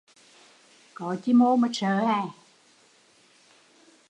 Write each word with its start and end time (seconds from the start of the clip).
Có 0.93 1.15
chi 1.23 1.33
mô 1.33 1.55
mà 1.55 1.67
sợ 1.73 2.01